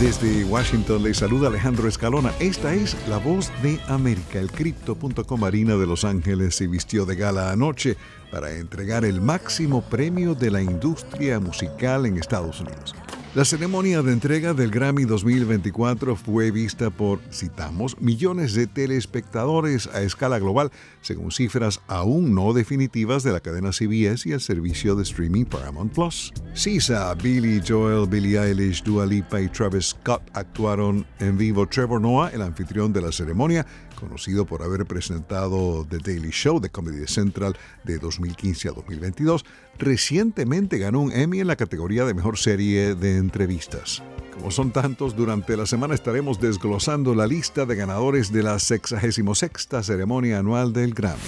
[0.00, 2.32] Desde Washington le saluda Alejandro Escalona.
[2.40, 4.40] Esta es La Voz de América.
[4.40, 7.96] El Crypto.com Marina de Los Ángeles se vistió de gala anoche
[8.32, 12.92] para entregar el máximo premio de la industria musical en Estados Unidos.
[13.34, 20.02] La ceremonia de entrega del Grammy 2024 fue vista por, citamos, millones de telespectadores a
[20.02, 25.02] escala global, según cifras aún no definitivas de la cadena CBS y el servicio de
[25.02, 26.32] streaming Paramount Plus.
[26.52, 31.66] Sisa, Billy Joel, Billie Eilish, Dua Lipa y Travis Scott actuaron en vivo.
[31.66, 33.66] Trevor Noah, el anfitrión de la ceremonia,
[33.98, 39.44] conocido por haber presentado The Daily Show de Comedy Central de 2015 a 2022,
[39.78, 44.02] recientemente ganó un Emmy en la categoría de mejor serie de entrevistas.
[44.34, 49.68] Como son tantos, durante la semana estaremos desglosando la lista de ganadores de la 66
[49.82, 51.20] ceremonia anual del Grammy.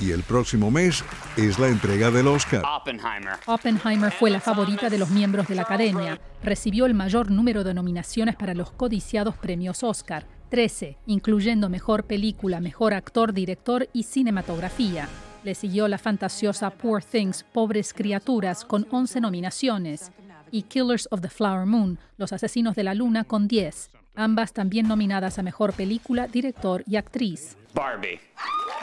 [0.00, 1.04] Y el próximo mes
[1.36, 2.62] es la entrega del Oscar.
[2.64, 3.34] Oppenheimer.
[3.46, 6.20] Oppenheimer fue la favorita de los miembros de la Academia.
[6.42, 12.60] Recibió el mayor número de nominaciones para los codiciados premios Oscar, 13, incluyendo mejor película,
[12.60, 15.08] mejor actor, director y cinematografía.
[15.44, 20.10] Le siguió la fantasiosa Poor Things, Pobres Criaturas, con 11 nominaciones,
[20.54, 24.86] y Killers of the Flower Moon, Los Asesinos de la Luna, con 10, ambas también
[24.86, 27.56] nominadas a Mejor Película, Director y Actriz.
[27.74, 28.20] Barbie.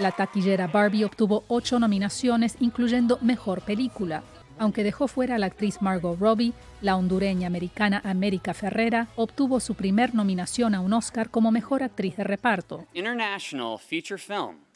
[0.00, 4.24] La taquillera Barbie obtuvo ocho nominaciones, incluyendo Mejor Película.
[4.58, 9.76] Aunque dejó fuera a la actriz Margot Robbie, la hondureña americana América Ferrera obtuvo su
[9.76, 12.88] primer nominación a un Oscar como Mejor Actriz de Reparto.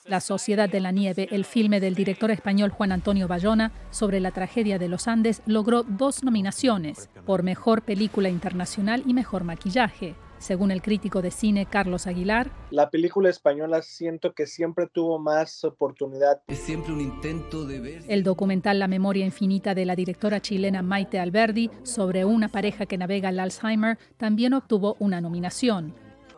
[0.07, 4.33] La Sociedad de la Nieve, el filme del director español Juan Antonio Bayona sobre la
[4.33, 10.15] tragedia de los Andes, logró dos nominaciones por Mejor Película Internacional y Mejor Maquillaje.
[10.37, 15.65] Según el crítico de cine Carlos Aguilar, la película española siento que siempre tuvo más
[15.65, 16.43] oportunidad.
[16.49, 18.03] Es siempre un intento de ver.
[18.07, 22.99] El documental La memoria infinita de la directora chilena Maite Alberdi sobre una pareja que
[22.99, 25.95] navega el Alzheimer también obtuvo una nominación.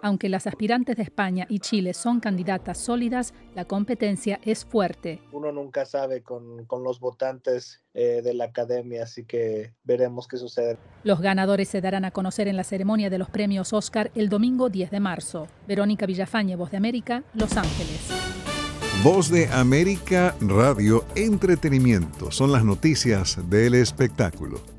[0.06, 5.20] Aunque las aspirantes de España y Chile son candidatas sólidas, la competencia es fuerte.
[5.32, 10.78] Uno nunca sabe con, los votantes eh, de la academia, así que veremos qué sucede.
[11.02, 14.68] Los ganadores se darán a conocer en la ceremonia de los premios Oscar el domingo
[14.68, 15.48] 10 de marzo.
[15.66, 18.08] Verónica Villafañe, Voz de América, Los Ángeles.
[19.02, 24.75] Voz de América Radio Entretenimiento son las noticias del espectáculo.